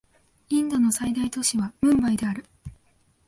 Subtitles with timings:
[0.49, 2.43] インドの最大都市はムンバイである